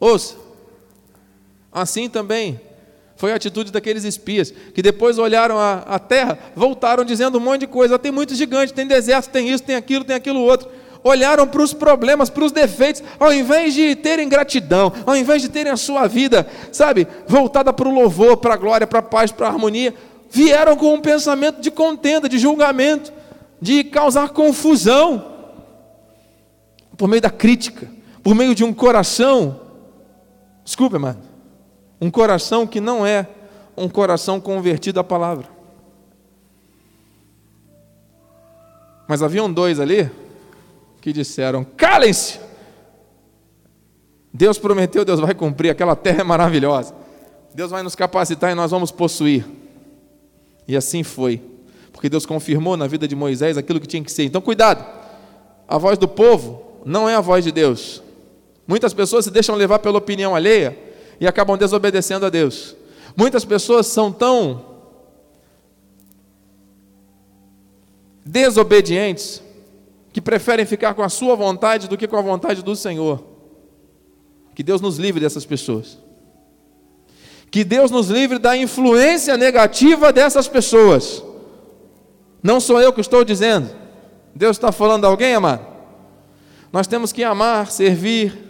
[0.00, 0.45] Ouça,
[1.76, 2.58] Assim também
[3.16, 7.60] foi a atitude daqueles espias, que depois olharam a, a terra, voltaram dizendo um monte
[7.60, 7.98] de coisa.
[7.98, 10.70] Tem muitos gigantes, tem deserto, tem isso, tem aquilo, tem aquilo outro.
[11.04, 15.50] Olharam para os problemas, para os defeitos, ao invés de terem gratidão, ao invés de
[15.50, 19.30] terem a sua vida, sabe, voltada para o louvor, para a glória, para a paz,
[19.30, 19.94] para a harmonia,
[20.30, 23.12] vieram com um pensamento de contenda, de julgamento,
[23.60, 25.22] de causar confusão,
[26.96, 27.86] por meio da crítica,
[28.22, 29.60] por meio de um coração.
[30.64, 31.25] Desculpe, mano
[32.00, 33.26] um coração que não é
[33.76, 35.48] um coração convertido à palavra.
[39.08, 40.10] Mas haviam dois ali
[41.00, 42.40] que disseram: calem-se!
[44.32, 46.94] Deus prometeu, Deus vai cumprir, aquela terra é maravilhosa.
[47.54, 49.46] Deus vai nos capacitar e nós vamos possuir.
[50.68, 51.40] E assim foi,
[51.90, 54.24] porque Deus confirmou na vida de Moisés aquilo que tinha que ser.
[54.24, 54.84] Então, cuidado,
[55.66, 58.02] a voz do povo não é a voz de Deus.
[58.66, 60.85] Muitas pessoas se deixam levar pela opinião alheia
[61.20, 62.76] e acabam desobedecendo a Deus.
[63.16, 64.76] Muitas pessoas são tão
[68.24, 69.42] desobedientes,
[70.16, 73.22] que preferem ficar com a sua vontade do que com a vontade do Senhor.
[74.54, 75.98] Que Deus nos livre dessas pessoas.
[77.50, 81.22] Que Deus nos livre da influência negativa dessas pessoas.
[82.42, 83.68] Não sou eu que estou dizendo.
[84.34, 85.66] Deus está falando a alguém, amado?
[86.72, 88.45] Nós temos que amar, servir,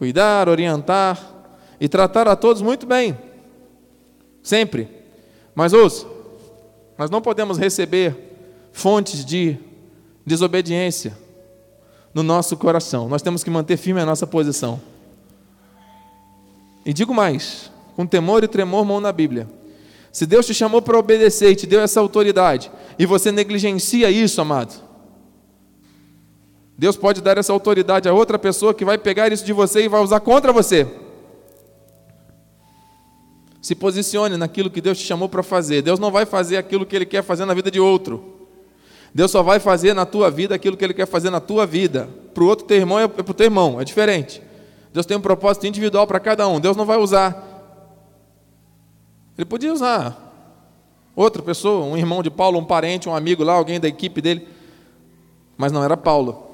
[0.00, 1.20] cuidar, orientar
[1.78, 3.18] e tratar a todos muito bem.
[4.42, 4.88] Sempre.
[5.54, 6.06] Mas ouça,
[6.96, 8.16] nós não podemos receber
[8.72, 9.58] fontes de
[10.24, 11.18] desobediência
[12.14, 13.10] no nosso coração.
[13.10, 14.80] Nós temos que manter firme a nossa posição.
[16.86, 19.46] E digo mais, com temor e tremor, mão na Bíblia.
[20.10, 24.40] Se Deus te chamou para obedecer e te deu essa autoridade, e você negligencia isso,
[24.40, 24.82] amado,
[26.80, 29.88] Deus pode dar essa autoridade a outra pessoa que vai pegar isso de você e
[29.88, 30.86] vai usar contra você.
[33.60, 35.82] Se posicione naquilo que Deus te chamou para fazer.
[35.82, 38.48] Deus não vai fazer aquilo que Ele quer fazer na vida de outro.
[39.14, 42.08] Deus só vai fazer na tua vida aquilo que Ele quer fazer na tua vida.
[42.32, 44.40] Para o outro teu irmão é para o teu irmão, é diferente.
[44.90, 46.58] Deus tem um propósito individual para cada um.
[46.58, 47.46] Deus não vai usar.
[49.36, 50.16] Ele podia usar
[51.14, 54.48] outra pessoa, um irmão de Paulo, um parente, um amigo lá, alguém da equipe dele.
[55.58, 56.48] Mas não era Paulo.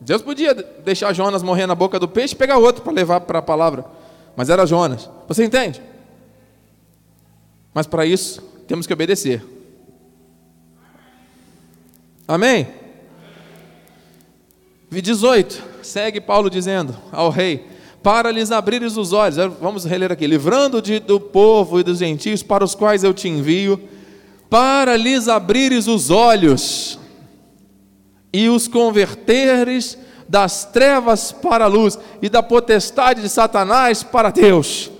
[0.00, 3.38] Deus podia deixar Jonas morrer na boca do peixe e pegar outro para levar para
[3.38, 3.84] a palavra.
[4.36, 5.08] Mas era Jonas.
[5.28, 5.80] Você entende?
[7.72, 9.44] Mas para isso, temos que obedecer.
[12.26, 12.68] Amém?
[14.90, 17.66] 18, segue Paulo dizendo ao rei:
[18.02, 22.42] Para lhes abrires os olhos, vamos reler aqui: livrando de, do povo e dos gentios
[22.42, 23.80] para os quais eu te envio,
[24.48, 26.98] para lhes abrires os olhos
[28.34, 29.96] e os converteres
[30.28, 34.90] das trevas para a luz e da potestade de Satanás para Deus.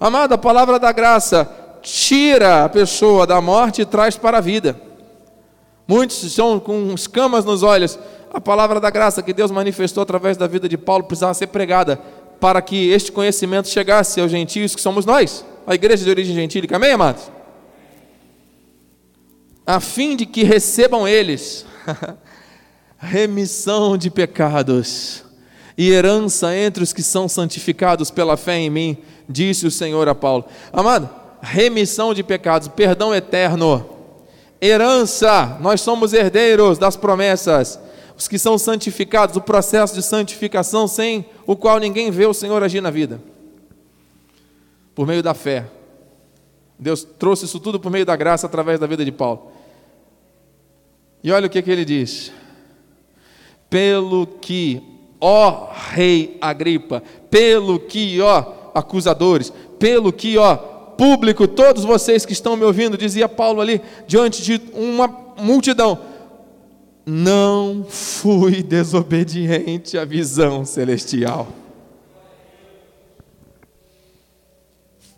[0.00, 1.48] Amada, a palavra da graça
[1.80, 4.80] tira a pessoa da morte e traz para a vida.
[5.86, 7.96] Muitos estão com escamas nos olhos.
[8.34, 11.96] A palavra da graça que Deus manifestou através da vida de Paulo precisava ser pregada
[12.40, 16.74] para que este conhecimento chegasse aos gentios que somos nós, a igreja de origem gentílica.
[16.74, 17.30] Amém, amados?
[19.64, 21.64] A fim de que recebam eles
[23.00, 25.24] remissão de pecados
[25.76, 30.14] e herança entre os que são santificados pela fé em mim, disse o Senhor a
[30.14, 30.44] Paulo.
[30.70, 31.08] Amado,
[31.40, 33.96] remissão de pecados, perdão eterno
[34.60, 37.80] herança, nós somos herdeiros das promessas,
[38.16, 42.62] os que são santificados, o processo de santificação sem o qual ninguém vê o Senhor
[42.62, 43.22] agir na vida,
[44.94, 45.64] por meio da fé.
[46.78, 49.50] Deus trouxe isso tudo por meio da graça através da vida de Paulo.
[51.24, 52.32] E olha o que, que ele diz:
[53.70, 54.82] pelo que,
[55.20, 60.56] ó Rei Agripa, pelo que, ó acusadores, pelo que, ó
[61.00, 65.98] público, todos vocês que estão me ouvindo, dizia Paulo ali, diante de uma multidão:
[67.06, 71.48] Não fui desobediente à visão celestial.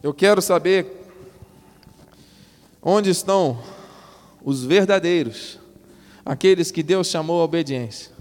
[0.01, 0.87] Eu quero saber
[2.81, 3.59] onde estão
[4.45, 5.59] os verdadeiros,
[6.25, 8.12] aqueles que Deus chamou à obediência,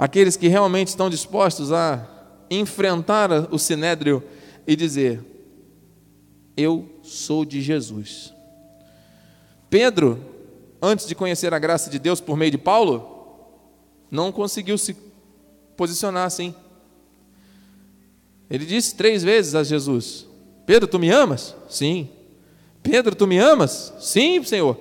[0.00, 2.08] aqueles que realmente estão dispostos a
[2.50, 4.24] enfrentar o sinédrio
[4.66, 5.22] e dizer:
[6.56, 8.32] eu sou de Jesus.
[9.68, 10.18] Pedro,
[10.80, 13.58] antes de conhecer a graça de Deus por meio de Paulo,
[14.10, 14.96] não conseguiu se
[15.76, 16.54] posicionar assim.
[18.48, 20.26] Ele disse três vezes a Jesus:
[20.64, 21.54] Pedro, tu me amas?
[21.68, 22.08] Sim.
[22.82, 23.92] Pedro, tu me amas?
[24.00, 24.80] Sim, Senhor.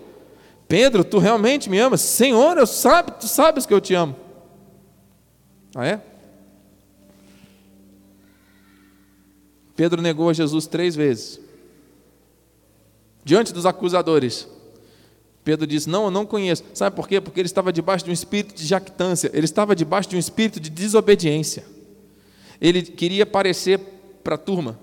[0.66, 2.00] Pedro, tu realmente me amas?
[2.00, 4.29] Senhor, eu sabe, tu sabes que eu te amo.
[5.76, 6.02] Ah é?
[9.76, 11.40] Pedro negou a Jesus três vezes
[13.24, 14.48] diante dos acusadores.
[15.44, 16.64] Pedro disse: Não, eu não conheço.
[16.74, 17.22] Sabe por quê?
[17.22, 20.60] Porque ele estava debaixo de um espírito de jactância, ele estava debaixo de um espírito
[20.60, 21.64] de desobediência.
[22.60, 23.80] Ele queria parecer
[24.24, 24.80] para a turma,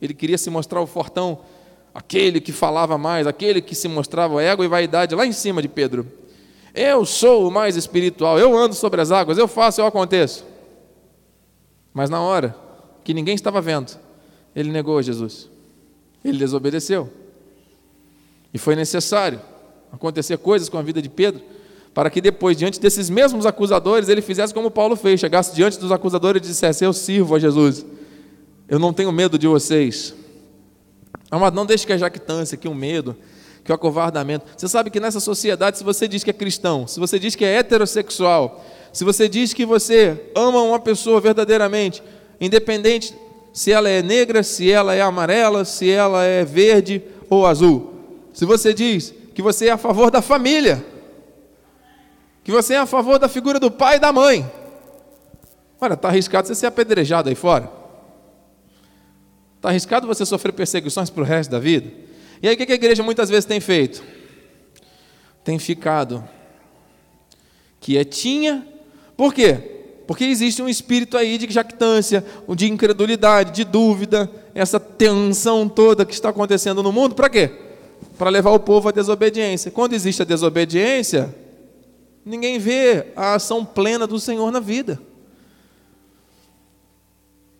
[0.00, 1.40] ele queria se mostrar o fortão,
[1.94, 5.68] aquele que falava mais, aquele que se mostrava ego e vaidade lá em cima de
[5.68, 6.10] Pedro.
[6.74, 10.44] Eu sou o mais espiritual, eu ando sobre as águas, eu faço, eu aconteço.
[11.92, 12.54] Mas na hora
[13.02, 13.98] que ninguém estava vendo,
[14.54, 15.48] ele negou Jesus,
[16.24, 17.10] ele desobedeceu.
[18.52, 19.40] E foi necessário
[19.92, 21.42] acontecer coisas com a vida de Pedro,
[21.92, 25.90] para que depois, diante desses mesmos acusadores, ele fizesse como Paulo fez: chegasse diante dos
[25.90, 27.84] acusadores e dissesse: Eu sirvo a Jesus,
[28.68, 30.14] eu não tenho medo de vocês.
[31.30, 33.16] Amado, não deixe que a jactância, que o medo,
[33.64, 34.46] que o acovardamento.
[34.56, 37.44] Você sabe que nessa sociedade, se você diz que é cristão, se você diz que
[37.44, 42.02] é heterossexual, se você diz que você ama uma pessoa verdadeiramente,
[42.40, 43.14] independente
[43.52, 47.94] se ela é negra, se ela é amarela, se ela é verde ou azul,
[48.32, 50.84] se você diz que você é a favor da família,
[52.42, 54.50] que você é a favor da figura do pai e da mãe.
[55.80, 57.70] Olha, está arriscado você ser apedrejado aí fora.
[59.56, 61.90] Está arriscado você sofrer perseguições para o resto da vida.
[62.42, 64.02] E aí o que a igreja muitas vezes tem feito?
[65.44, 66.24] Tem ficado
[67.80, 68.66] quietinha.
[69.16, 69.58] Por quê?
[70.06, 72.24] Porque existe um espírito aí de jactância,
[72.56, 77.14] de incredulidade, de dúvida, essa tensão toda que está acontecendo no mundo.
[77.14, 77.50] Para quê?
[78.18, 79.70] Para levar o povo à desobediência.
[79.70, 81.34] Quando existe a desobediência,
[82.24, 85.00] ninguém vê a ação plena do Senhor na vida.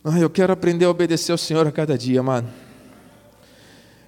[0.03, 2.49] Ah, eu quero aprender a obedecer ao Senhor a cada dia, mano.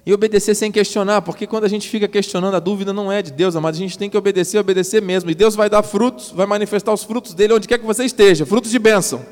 [0.05, 3.31] E obedecer sem questionar, porque quando a gente fica questionando, a dúvida não é de
[3.31, 3.73] Deus, amado.
[3.73, 5.31] A gente tem que obedecer, obedecer mesmo.
[5.31, 8.45] E Deus vai dar frutos, vai manifestar os frutos dele onde quer que você esteja
[8.45, 9.25] frutos de bênção.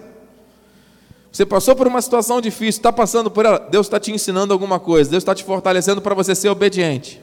[1.29, 4.79] Você passou por uma situação difícil, está passando por ela, Deus está te ensinando alguma
[4.79, 7.21] coisa, Deus está te fortalecendo para você ser obediente.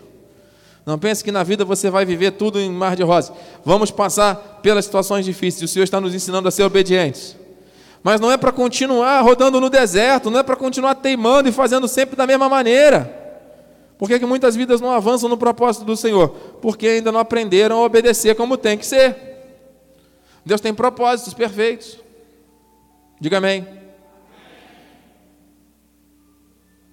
[0.87, 3.37] Não pense que na vida você vai viver tudo em mar de rosas.
[3.63, 7.37] Vamos passar pelas situações difíceis, o Senhor está nos ensinando a ser obedientes.
[8.03, 11.87] Mas não é para continuar rodando no deserto, não é para continuar teimando e fazendo
[11.87, 13.18] sempre da mesma maneira.
[13.99, 16.29] Por que, que muitas vidas não avançam no propósito do Senhor?
[16.63, 19.17] Porque ainda não aprenderam a obedecer como tem que ser.
[20.47, 21.99] Deus tem propósitos perfeitos.
[23.21, 23.67] Diga amém.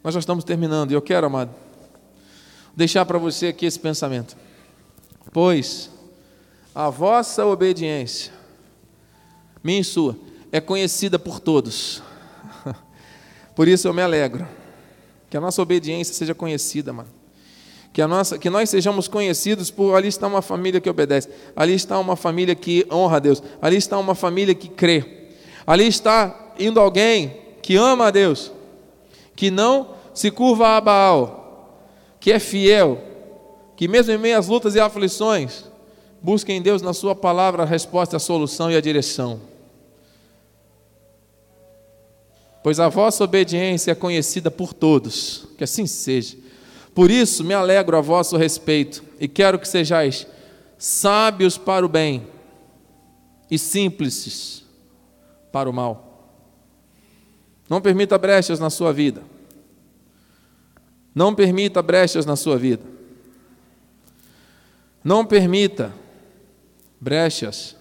[0.03, 1.53] Nós já estamos terminando e eu quero, amado,
[2.75, 4.35] deixar para você aqui esse pensamento.
[5.31, 5.91] Pois
[6.73, 8.33] a vossa obediência,
[9.63, 10.17] minha e sua,
[10.51, 12.03] é conhecida por todos.
[13.55, 14.47] Por isso eu me alegro.
[15.29, 17.09] Que a nossa obediência seja conhecida, mano.
[17.91, 21.73] Que, a nossa, que nós sejamos conhecidos por ali está uma família que obedece, ali
[21.73, 25.29] está uma família que honra a Deus, ali está uma família que crê,
[25.65, 28.51] ali está indo alguém que ama a Deus,
[29.33, 31.79] que não se curva a Baal,
[32.19, 33.01] que é fiel,
[33.77, 35.63] que mesmo em meio às lutas e aflições,
[36.21, 39.39] busca em Deus na Sua palavra a resposta, a solução e a direção.
[42.65, 45.47] Pois a vossa obediência é conhecida por todos.
[45.55, 46.35] Que assim seja.
[46.95, 50.25] Por isso me alegro a vosso respeito e quero que sejais
[50.75, 52.27] sábios para o bem
[53.51, 54.63] e simples
[55.51, 56.33] para o mal.
[57.69, 59.21] Não permita brechas na sua vida.
[61.13, 62.83] Não permita brechas na sua vida.
[65.03, 65.93] Não permita
[66.99, 67.75] brechas.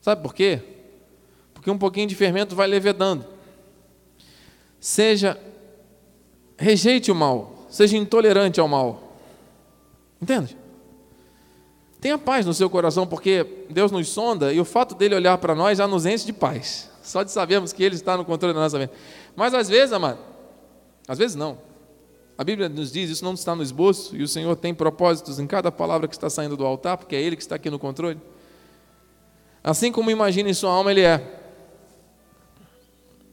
[0.00, 0.69] Sabe por quê?
[1.60, 3.22] Porque um pouquinho de fermento vai levedando.
[4.80, 5.38] Seja,
[6.56, 9.18] rejeite o mal, seja intolerante ao mal.
[10.22, 10.56] Entende?
[12.00, 15.54] Tenha paz no seu coração, porque Deus nos sonda e o fato dele olhar para
[15.54, 16.90] nós já nos enche de paz.
[17.02, 18.92] Só de sabermos que Ele está no controle da nossa vida.
[19.36, 20.18] Mas às vezes, amado,
[21.06, 21.58] às vezes não.
[22.38, 25.46] A Bíblia nos diz, isso não está no esboço, e o Senhor tem propósitos em
[25.46, 28.18] cada palavra que está saindo do altar, porque é Ele que está aqui no controle.
[29.62, 31.36] Assim como imagina em sua alma, Ele é.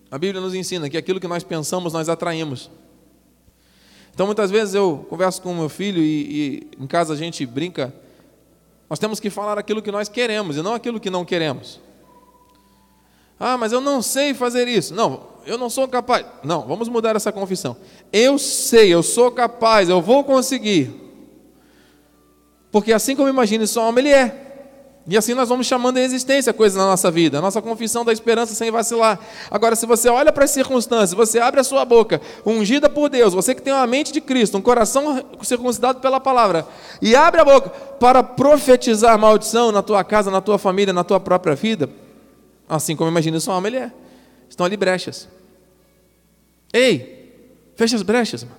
[0.09, 2.69] A Bíblia nos ensina que aquilo que nós pensamos, nós atraímos.
[4.13, 7.45] Então, muitas vezes eu converso com o meu filho e, e, em casa a gente
[7.45, 7.93] brinca.
[8.89, 11.79] Nós temos que falar aquilo que nós queremos e não aquilo que não queremos.
[13.39, 14.93] Ah, mas eu não sei fazer isso.
[14.93, 16.25] Não, eu não sou capaz.
[16.43, 17.77] Não, vamos mudar essa confissão.
[18.11, 20.91] Eu sei, eu sou capaz, eu vou conseguir.
[22.71, 24.46] Porque assim como imagina sua alma, ele é.
[25.09, 28.11] E assim nós vamos chamando em existência coisas na nossa vida, a nossa confissão da
[28.11, 29.17] esperança sem vacilar.
[29.49, 33.33] Agora, se você olha para as circunstâncias, você abre a sua boca, ungida por Deus,
[33.33, 36.67] você que tem uma mente de Cristo, um coração circuncidado pela palavra,
[37.01, 41.21] e abre a boca para profetizar maldição na tua casa, na tua família, na tua
[41.21, 41.89] própria vida,
[42.67, 43.91] assim como imagina sua alma, ele é.
[44.49, 45.29] Estão ali brechas.
[46.73, 47.33] Ei,
[47.77, 48.57] fecha as brechas, mano.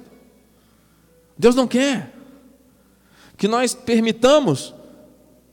[1.37, 2.11] Deus não quer
[3.37, 4.75] que nós permitamos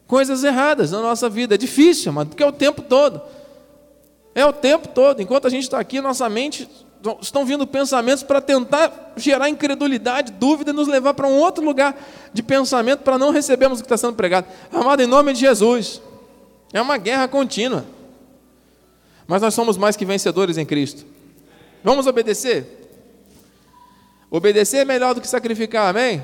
[0.08, 1.56] coisas erradas na nossa vida.
[1.56, 3.22] É difícil, mas porque é o tempo todo.
[4.34, 5.22] É o tempo todo.
[5.22, 6.70] Enquanto a gente está aqui, nossa mente
[7.22, 11.96] estão vindo pensamentos para tentar gerar incredulidade, dúvida e nos levar para um outro lugar
[12.34, 14.48] de pensamento para não recebermos o que está sendo pregado.
[14.71, 16.02] Amado, em nome de Jesus,
[16.73, 17.86] é uma guerra contínua.
[19.27, 21.06] Mas nós somos mais que vencedores em Cristo.
[21.84, 22.82] Vamos obedecer?
[24.29, 26.23] Obedecer é melhor do que sacrificar, amém?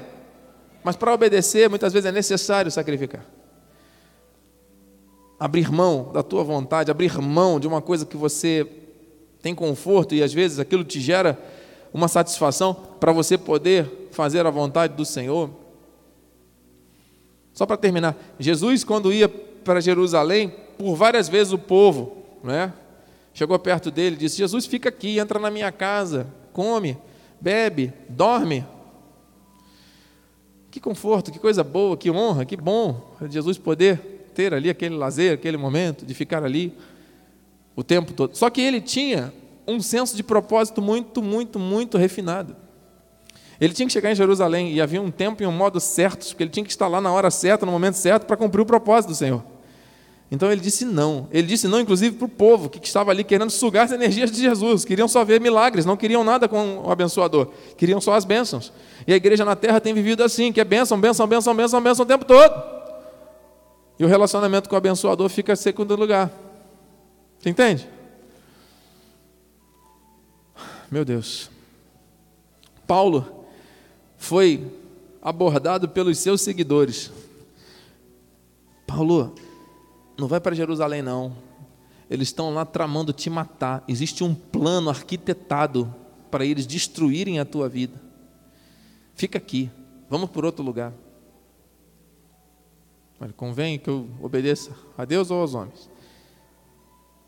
[0.84, 3.24] Mas para obedecer, muitas vezes é necessário sacrificar
[5.42, 8.64] abrir mão da tua vontade, abrir mão de uma coisa que você
[9.42, 11.36] tem conforto e às vezes aquilo te gera
[11.92, 15.50] uma satisfação para você poder fazer a vontade do Senhor.
[17.54, 22.72] Só para terminar, Jesus, quando ia para Jerusalém, por várias vezes o povo, né,
[23.34, 26.96] chegou perto dele e disse: Jesus, fica aqui, entra na minha casa, come,
[27.39, 28.64] bebe, dorme.
[30.70, 35.34] Que conforto, que coisa boa, que honra, que bom Jesus poder ter ali aquele lazer,
[35.34, 36.73] aquele momento de ficar ali
[37.75, 38.36] o tempo todo.
[38.36, 39.34] Só que ele tinha
[39.67, 42.55] um senso de propósito muito, muito, muito refinado.
[43.59, 46.43] Ele tinha que chegar em Jerusalém e havia um tempo e um modo certos, porque
[46.43, 49.09] ele tinha que estar lá na hora certa, no momento certo, para cumprir o propósito
[49.11, 49.43] do Senhor.
[50.32, 51.27] Então ele disse não.
[51.29, 54.41] Ele disse não, inclusive, para o povo que estava ali querendo sugar as energias de
[54.41, 54.84] Jesus.
[54.84, 57.49] Queriam só ver milagres, não queriam nada com o abençoador.
[57.77, 58.71] Queriam só as bênçãos.
[59.05, 62.03] E a igreja na terra tem vivido assim, que é bênção, bênção, bênção, bênção, bênção
[62.03, 62.80] o tempo todo.
[64.02, 66.32] E o relacionamento com o abençoador fica em segundo lugar.
[67.38, 67.88] Você entende?
[70.89, 71.52] Meu Deus.
[72.88, 73.45] Paulo
[74.18, 74.66] foi
[75.22, 77.12] abordado pelos seus seguidores.
[78.88, 79.36] Paulo,
[80.18, 81.38] não vai para Jerusalém, não.
[82.10, 83.84] Eles estão lá tramando te matar.
[83.88, 85.93] Existe um plano arquitetado
[86.32, 88.02] para eles destruírem a tua vida.
[89.14, 89.70] Fica aqui.
[90.10, 90.91] Vamos por outro lugar.
[93.22, 95.88] Olha, convém que eu obedeça a Deus ou aos homens.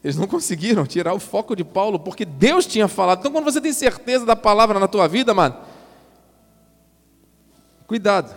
[0.03, 3.19] Eles não conseguiram tirar o foco de Paulo, porque Deus tinha falado.
[3.19, 5.55] Então, quando você tem certeza da palavra na tua vida, mano,
[7.85, 8.35] cuidado.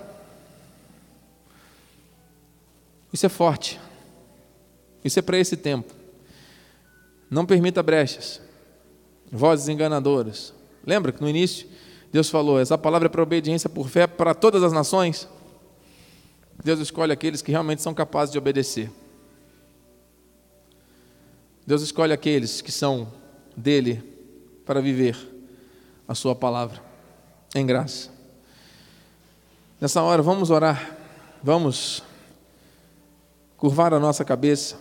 [3.11, 3.80] Isso é forte.
[5.02, 5.94] Isso é para esse tempo.
[7.30, 8.38] Não permita brechas,
[9.32, 10.52] vozes enganadoras.
[10.84, 11.66] Lembra que no início
[12.12, 15.26] Deus falou: essa palavra é para obediência por fé para todas as nações?
[16.62, 18.90] Deus escolhe aqueles que realmente são capazes de obedecer.
[21.66, 23.12] Deus escolhe aqueles que são
[23.57, 24.02] dele
[24.64, 25.16] para viver
[26.07, 26.80] a sua palavra
[27.54, 28.11] em graça.
[29.80, 30.96] Nessa hora, vamos orar,
[31.42, 32.02] vamos
[33.57, 34.78] curvar a nossa cabeça.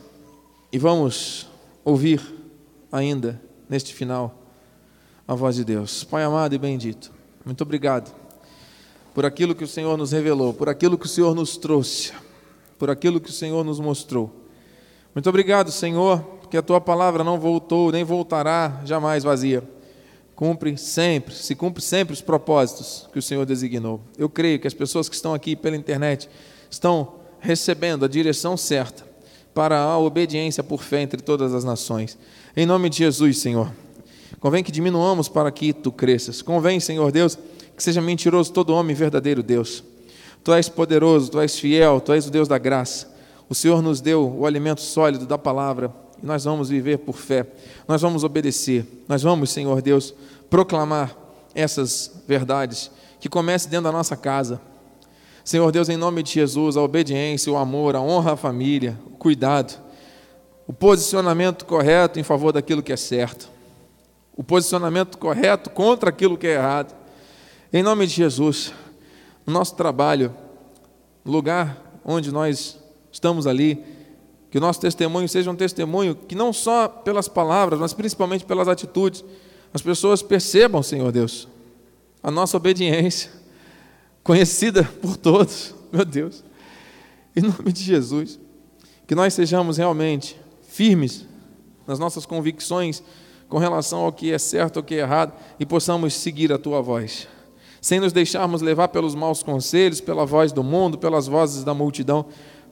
[0.71, 1.47] E vamos
[1.84, 2.21] ouvir
[2.91, 4.41] ainda, neste final,
[5.28, 6.03] a voz de Deus.
[6.03, 7.11] Pai amado e bendito,
[7.45, 8.24] muito obrigado
[9.16, 12.11] por aquilo que o Senhor nos revelou, por aquilo que o Senhor nos trouxe,
[12.78, 14.30] por aquilo que o Senhor nos mostrou.
[15.16, 19.63] Muito obrigado, Senhor, que a tua palavra não voltou nem voltará jamais vazia.
[20.36, 24.01] Cumpre sempre, se cumpre sempre os propósitos que o Senhor designou.
[24.18, 26.30] Eu creio que as pessoas que estão aqui pela internet
[26.70, 29.07] estão recebendo a direção certa
[29.53, 32.18] para a obediência por fé entre todas as nações.
[32.53, 33.72] Em nome de Jesus, Senhor.
[34.41, 36.41] Convém que diminuamos para que tu cresças.
[36.41, 37.38] Convém, Senhor Deus,
[37.76, 39.84] que seja mentiroso todo homem verdadeiro Deus.
[40.43, 43.13] Tu és poderoso, tu és fiel, tu és o Deus da graça.
[43.49, 47.45] O Senhor nos deu o alimento sólido da palavra e nós vamos viver por fé.
[47.88, 48.86] Nós vamos obedecer.
[49.07, 50.13] Nós vamos, Senhor Deus,
[50.49, 51.15] proclamar
[51.53, 54.59] essas verdades que comece dentro da nossa casa
[55.45, 59.11] Senhor Deus, em nome de Jesus, a obediência, o amor, a honra à família, o
[59.11, 59.80] cuidado,
[60.65, 63.47] o posicionamento correto em favor daquilo que é certo,
[64.36, 66.95] o posicionamento correto contra aquilo que é errado.
[67.76, 68.71] Em nome de Jesus,
[69.45, 70.34] no nosso trabalho,
[71.26, 72.80] no lugar onde nós
[73.11, 73.84] estamos ali,
[74.49, 78.69] que o nosso testemunho seja um testemunho que não só pelas palavras, mas principalmente pelas
[78.69, 79.26] atitudes,
[79.73, 81.49] as pessoas percebam, Senhor Deus,
[82.23, 83.30] a nossa obediência
[84.23, 86.45] conhecida por todos, meu Deus.
[87.36, 88.39] Em nome de Jesus,
[89.05, 91.26] que nós sejamos realmente firmes
[91.86, 93.03] nas nossas convicções
[93.49, 96.82] com relação ao que é certo ou que é errado e possamos seguir a tua
[96.82, 97.28] voz,
[97.86, 102.25] sem nos deixarmos levar pelos maus conselhos, pela voz do mundo, pelas vozes da multidão,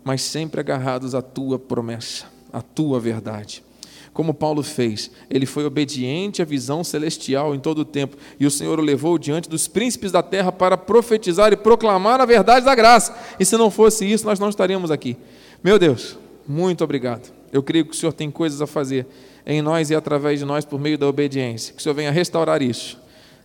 [0.03, 3.64] mas sempre agarrados à tua promessa, à tua verdade
[4.11, 5.11] como Paulo fez.
[5.28, 9.18] Ele foi obediente à visão celestial em todo o tempo, e o Senhor o levou
[9.20, 13.16] diante dos príncipes da terra para profetizar e proclamar a verdade da graça.
[13.39, 15.18] E se não fosse isso, nós não estaríamos aqui.
[15.64, 17.32] Meu Deus, muito obrigado.
[17.51, 19.07] Eu creio que o Senhor tem coisas a fazer
[19.45, 21.74] em nós e através de nós por meio da obediência.
[21.74, 22.99] Que o Senhor venha restaurar isso,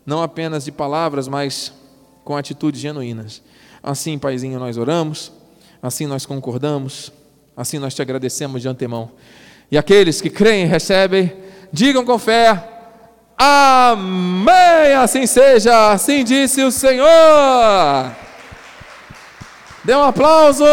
[0.08, 1.70] não apenas de palavras, mas
[2.24, 3.42] com atitudes genuínas.
[3.82, 5.30] Assim, Paizinho, nós oramos,
[5.82, 7.12] assim nós concordamos,
[7.54, 9.10] assim nós te agradecemos de antemão.
[9.70, 11.30] E aqueles que creem e recebem,
[11.70, 12.58] digam com fé:
[13.36, 14.94] Amém!
[14.98, 17.06] Assim seja, assim disse o Senhor.
[19.84, 20.64] Dê um aplauso.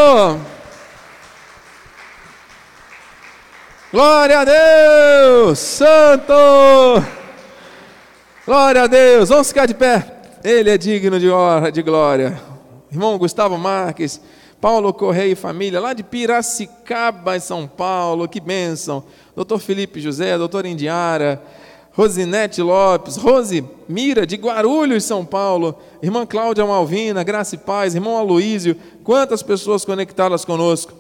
[3.92, 6.34] Glória a Deus, Santo.
[8.46, 9.30] Glória a Deus.
[9.30, 10.06] Vamos ficar de pé.
[10.44, 12.40] Ele é digno de honra, de glória.
[12.92, 14.22] Irmão Gustavo Marques.
[14.62, 19.04] Paulo Correia e família, lá de Piracicaba, em São Paulo, que bênção.
[19.36, 21.42] Doutor Felipe José, doutor Indiara,
[21.92, 28.18] Rosinete Lopes, Rose Mira, de Guarulhos, São Paulo, irmã Cláudia Malvina, Graça e Paz, irmão
[28.18, 30.94] Aloísio, quantas pessoas conectadas conosco.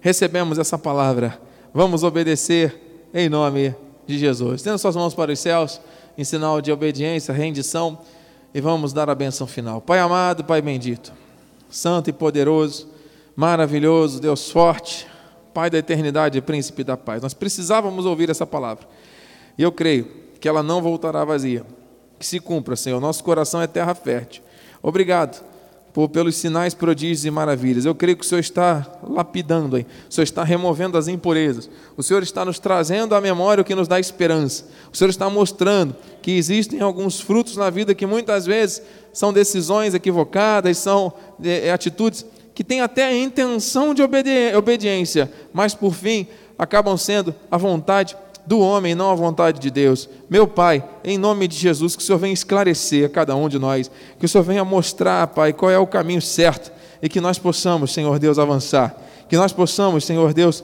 [0.00, 1.38] Recebemos essa palavra,
[1.72, 3.74] vamos obedecer em nome
[4.06, 4.62] de Jesus.
[4.62, 5.80] Tendo suas mãos para os céus,
[6.16, 7.98] em sinal de obediência, rendição,
[8.54, 9.80] e vamos dar a benção final.
[9.80, 11.12] Pai amado, Pai bendito.
[11.68, 12.88] Santo e poderoso,
[13.34, 15.06] maravilhoso, Deus forte,
[15.52, 17.22] Pai da eternidade e príncipe da paz.
[17.22, 18.86] Nós precisávamos ouvir essa palavra.
[19.56, 20.06] E eu creio
[20.38, 21.64] que ela não voltará vazia.
[22.18, 23.00] Que se cumpra, Senhor.
[23.00, 24.42] Nosso coração é terra fértil.
[24.82, 25.42] Obrigado
[25.96, 27.86] por, pelos sinais, prodígios e maravilhas.
[27.86, 32.02] Eu creio que o Senhor está lapidando aí, o Senhor está removendo as impurezas, o
[32.02, 35.96] Senhor está nos trazendo à memória o que nos dá esperança, o Senhor está mostrando
[36.20, 42.26] que existem alguns frutos na vida que muitas vezes são decisões equivocadas, são é, atitudes
[42.54, 46.26] que têm até a intenção de obedi obediência, mas por fim
[46.58, 48.14] acabam sendo a vontade
[48.46, 50.08] do homem, não a vontade de Deus.
[50.30, 53.58] Meu Pai, em nome de Jesus, que o Senhor venha esclarecer a cada um de
[53.58, 56.70] nós, que o Senhor venha mostrar, Pai, qual é o caminho certo
[57.02, 58.96] e que nós possamos, Senhor Deus, avançar.
[59.28, 60.62] Que nós possamos, Senhor Deus,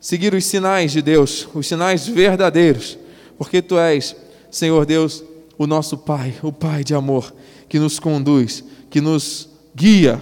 [0.00, 2.98] seguir os sinais de Deus, os sinais verdadeiros,
[3.36, 4.14] porque Tu és,
[4.50, 5.24] Senhor Deus,
[5.56, 7.32] o nosso Pai, o Pai de amor,
[7.68, 10.20] que nos conduz, que nos guia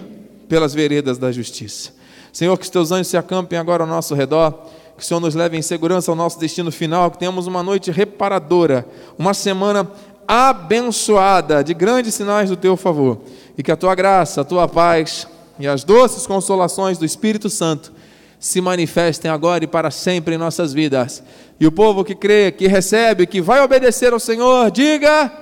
[0.48, 1.90] pelas veredas da justiça.
[2.32, 4.66] Senhor, que os Teus anjos se acampem agora ao nosso redor
[4.96, 7.90] que o Senhor nos leve em segurança ao nosso destino final, que tenhamos uma noite
[7.90, 8.86] reparadora,
[9.18, 9.90] uma semana
[10.26, 13.20] abençoada, de grandes sinais do teu favor,
[13.56, 15.26] e que a tua graça, a tua paz
[15.58, 17.92] e as doces consolações do Espírito Santo
[18.38, 21.22] se manifestem agora e para sempre em nossas vidas.
[21.58, 25.32] E o povo que crê, que recebe, que vai obedecer ao Senhor, diga: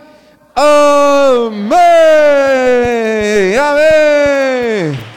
[0.54, 1.74] Amém!
[3.58, 5.13] Amém!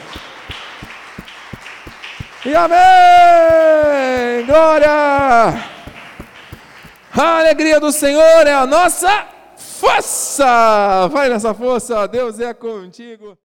[2.48, 4.46] E amém!
[4.46, 4.88] Glória!
[7.14, 11.08] A alegria do Senhor é a nossa força!
[11.08, 13.36] Vai nessa força, Deus é contigo.